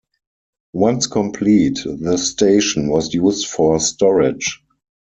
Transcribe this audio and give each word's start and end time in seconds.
Once 0.73 1.05
complete, 1.05 1.77
the 1.85 2.17
station 2.17 2.87
was 2.89 3.13
used 3.13 3.45
for 3.47 3.79
storage. 3.79 4.63